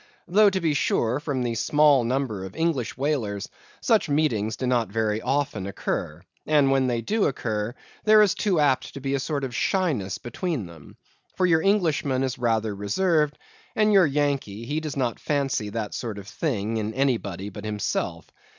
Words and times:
Though, 0.27 0.49
to 0.49 0.59
be 0.59 0.73
sure, 0.73 1.19
from 1.19 1.43
the 1.43 1.53
small 1.53 2.03
number 2.03 2.43
of 2.43 2.55
English 2.55 2.97
whalers, 2.97 3.47
such 3.81 4.09
meetings 4.09 4.57
do 4.57 4.65
not 4.65 4.89
very 4.91 5.21
often 5.21 5.67
occur, 5.67 6.23
and 6.47 6.71
when 6.71 6.87
they 6.87 7.01
do 7.01 7.25
occur 7.25 7.75
there 8.03 8.23
is 8.23 8.33
too 8.33 8.59
apt 8.59 8.95
to 8.95 8.99
be 8.99 9.13
a 9.13 9.19
sort 9.19 9.43
of 9.43 9.53
shyness 9.53 10.17
between 10.17 10.65
them; 10.65 10.97
for 11.35 11.45
your 11.45 11.61
Englishman 11.61 12.23
is 12.23 12.39
rather 12.39 12.73
reserved, 12.73 13.37
and 13.75 13.93
your 13.93 14.07
Yankee, 14.07 14.65
he 14.65 14.79
does 14.79 14.97
not 14.97 15.19
fancy 15.19 15.69
that 15.69 15.93
sort 15.93 16.17
of 16.17 16.27
thing 16.27 16.77
in 16.77 16.95
anybody 16.95 17.49
but 17.49 17.63
himself. 17.63 18.25